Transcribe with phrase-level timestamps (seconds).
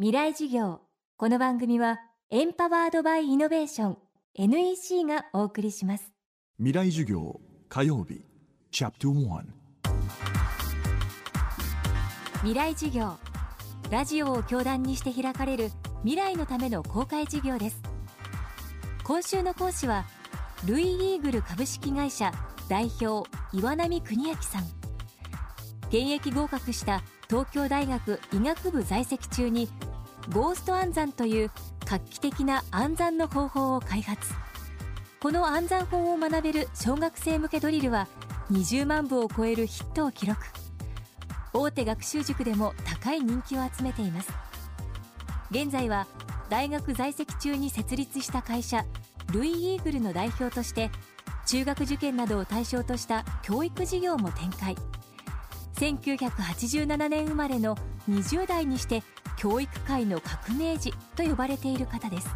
[0.00, 0.80] 未来事業。
[1.18, 2.00] この番組は
[2.30, 3.98] エンパワードバイイノベーション
[4.34, 6.10] NEC がお送りします。
[6.56, 7.38] 未来授業
[7.68, 8.24] 火曜日
[8.70, 9.42] チャプト1
[12.36, 13.18] 未来事業
[13.90, 15.70] ラジオを教壇にして開かれる
[16.02, 17.82] 未来のための公開事業です。
[19.04, 20.06] 今週の講師は
[20.64, 22.32] ルイ・イーグル株式会社
[22.70, 24.62] 代表岩波邦明さん。
[25.88, 29.68] 現役合格した東京大学医学部在籍中に
[30.28, 31.50] ゴースト暗算という
[31.86, 34.32] 画期的な暗算の方法を開発。
[35.20, 38.06] この暗算法を学べる小学生向けドリルは
[38.52, 40.40] 20万部を超えるヒットを記録。
[41.52, 44.32] 大手学習塾でも高い人気を集めています。
[45.50, 46.06] 現在は
[46.48, 48.84] 大学在籍中に設立した会社
[49.32, 50.90] ルイ・イーグルの代表として
[51.46, 54.76] 中学受験などを対象とした教育事業も展開。
[55.74, 57.76] 1987年生まれの
[58.08, 59.02] 20代にして
[59.40, 62.28] 教育界の革命児と呼ばれている方です。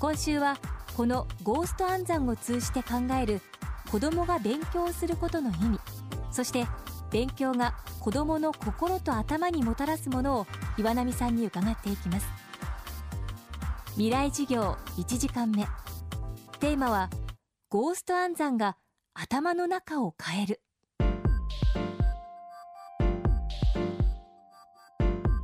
[0.00, 0.58] 今週は
[0.96, 3.40] このゴースト暗算を通じて考える
[3.88, 5.80] 子どもが勉強することの意味
[6.32, 6.66] そして
[7.12, 12.26] 勉強が子どもの心と頭にもたらすものを岩波さんに伺っていきます。
[13.92, 15.64] 未来授業1時間目。
[16.58, 17.08] テーマは
[17.68, 18.76] ゴースト暗算が
[19.14, 20.60] 頭の中を変える。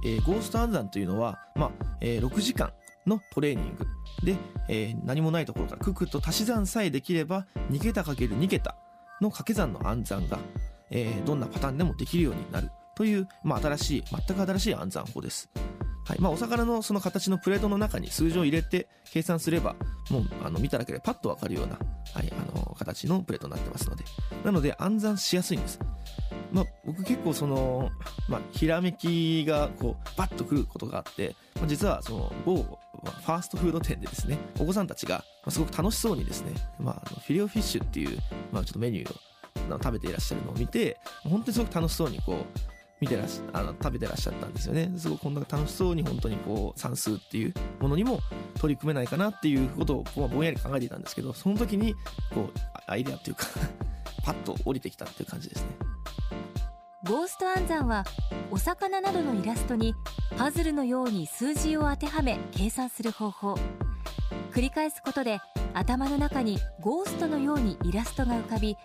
[0.04, 2.72] えー、ゴースト暗算というのは、まあえー、6時間
[3.06, 3.86] のトレーニング
[4.24, 4.36] で、
[4.68, 8.76] えー、何もないところからククと足し算さえできれば2桁かける2桁
[9.20, 10.38] の掛け算の暗算が、
[10.90, 15.50] えー、どんなパターンでもできるようになるという、まあ、新しい全く新しい暗算法です。
[16.06, 16.20] はい。
[16.20, 19.74] まあ、お魚のその形のプレートの中に数字を入れて計算すれば
[20.10, 21.78] もうあの見ただけでパッとわかるような、
[22.12, 24.04] はい、あの形のプレートになってますので。
[24.44, 25.80] なので暗算しやすいんです。
[26.54, 27.90] まあ、僕結構その、
[28.28, 38.18] まあ、ひらめきがこうバッとくることがあって、まあ、実はその某ファーストフード店でですねお子さんたちがすごく楽しそうにですね、まあ、フィレオフィッシュっていう、
[38.52, 42.36] まあ、ちょっとメニューを食べていらっしゃるのを見て本当にすごく楽しそうにこう
[43.00, 44.90] 見てらしあの食べてらっしゃったんですよね。
[44.96, 48.20] すごくこんな楽しそうに本当にこう算数っていうものにも
[48.58, 51.94] 取り組めないかなっていうことをぼんやり考えていたんですけどその時に
[52.32, 52.50] こう
[52.86, 53.46] アイデアっていうか
[54.24, 55.93] パッと降りてきたっていう感じですね。
[57.06, 58.04] ゴースト暗算は
[58.50, 59.94] お魚などのイラストに
[60.38, 63.58] パズルのように数字を当てはめ計算する方法。
[64.52, 65.38] 繰り返すことで
[65.74, 68.78] 頭の中にゴーストのようにイラストが浮かび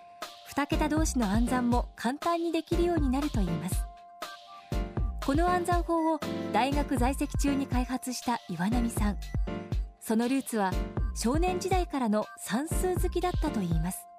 [0.54, 3.86] 2桁同士の暗算も簡単にできるようになるといいます。
[5.24, 6.20] この暗算法を
[6.52, 9.16] 大学在籍中に開発した岩波さん。
[9.98, 10.72] そのルーツは
[11.14, 14.09] 少年時代からの算数好きだったといいます。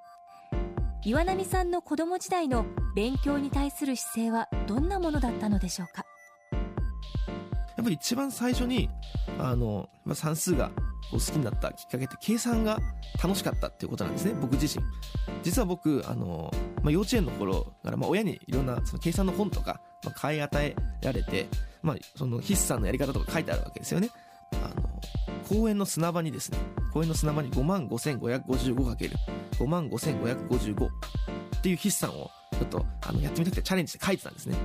[1.03, 2.63] 岩波さんの子供時代の
[2.95, 6.05] 勉強に対する姿勢はどんなものだったのでしょうか？
[6.51, 8.87] やっぱり一番最初に
[9.39, 10.69] あの、算数が
[11.11, 12.77] 好きになったきっかけって計算が
[13.21, 14.85] 楽しかったっていうことなんですね僕自身。
[15.41, 16.51] 実は僕あの、
[16.83, 21.47] まあ、幼稚園の頃から、まあ、親にいろんなその計算の本とか、まあ、買い与えられて、
[21.81, 24.11] まあ、その筆算のやり方とか書いてあるわけですよね。
[25.51, 26.57] 公園の砂場にですね
[26.93, 30.89] 公園の砂場に5万 5555×5 万5555っ
[31.61, 34.55] ていう筆算をちょっとあのやってみたくてチャレンジして書いてたんですね。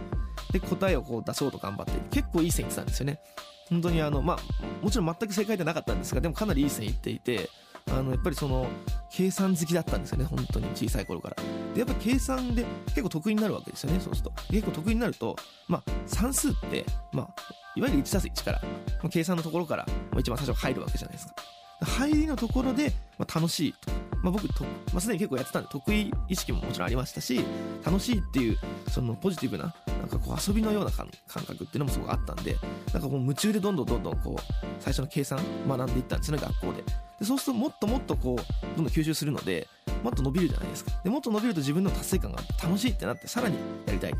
[0.52, 3.20] で答えをこう出そうと頑張って結構いい線いってたんですよね。
[3.68, 7.50] 本当にあのまあもちろん全く正解ではなかったんですがでもかなりいい線いっていて
[7.90, 8.68] あのやっぱりその
[9.10, 11.36] 計算好きだったんですよね本当に小さい頃から。
[11.74, 14.32] でやっぱ計算で結構得意になるわけですよねそうすると。
[14.50, 15.36] 結構得意になると
[15.68, 17.28] まあ算数ってまあ
[17.76, 18.68] いわゆる 1+1 から、ま
[19.04, 21.34] あ、計算のところから、まあ、一番最初入るわけじゃないですか。
[21.82, 27.44] 入りのところで、まあ、楽しいと、まあ、僕と、まあ、すでに結構やってたんで得意意識ももちろんありましたし
[27.84, 28.58] 楽しいっていう
[28.88, 32.56] そのポジティブななんかこう遊びのような感覚っていうのもすごくあったんで
[32.94, 37.05] なんかこう夢中でどんどんどんどんこう最初の計算学んでいったんですよね学校で。
[37.18, 39.66] でそうするともっともっとこうどんどん吸収するので
[40.02, 40.92] もっと伸びるじゃないですか。
[41.02, 43.56] でもっと伸びると自分の達成感が楽しいってなってさらに
[43.86, 44.18] やりたいと。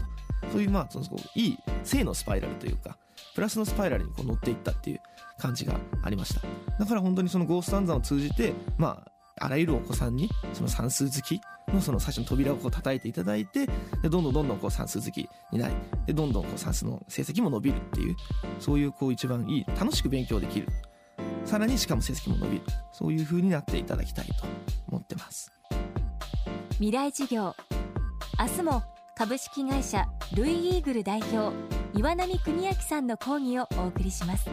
[0.53, 2.97] そういうまあそのいい正のスパイラルというか
[3.35, 5.01] プラスのスパイラルにこう乗っていったっていう
[5.39, 6.41] 感じがありました。
[6.79, 11.41] だから本当にそのゴースト暗算を通じてまああらゆるお子さんにその算数好き
[11.73, 13.67] のその最初の扉をこう叩いていただいて
[14.03, 15.75] でどんどんどんどんこう算数好きになり
[16.07, 18.17] でどんどんこう算数の成績も伸びるっていう
[18.61, 20.69] そういうこう一番いい楽しく勉強できる
[21.47, 24.35] さらにしかも成績も伸びるそういう風になっていただきたいと
[24.89, 25.53] 思ってます。
[26.73, 27.55] 未来事業
[28.39, 28.83] 明日も
[29.17, 31.57] 株式会社ルイ・イーグル代表
[31.95, 34.51] 岩波邦明さんの講義をお送りします。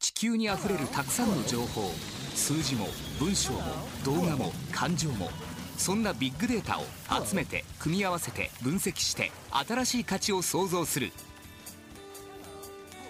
[0.00, 1.90] 地球にあふれるたくさんの情報。
[2.34, 2.88] 数字も
[3.18, 3.60] 文章も
[4.04, 5.30] 動画も感情も
[5.76, 6.84] そんなビッグデータを
[7.24, 11.10] 集めて組み合わせて分析して新しい価値を創造する。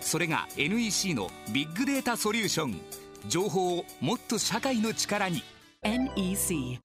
[0.01, 2.81] それが NEC のビッグデータソリューション
[3.29, 5.43] 情報をもっと社会の力に。
[5.83, 6.81] NEC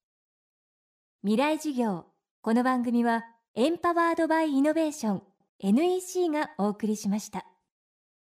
[1.23, 2.05] 未来事業。
[2.41, 3.25] この番組は
[3.55, 5.23] エンパワードバイイノベーション。
[5.59, 7.45] NEC がお送りしました。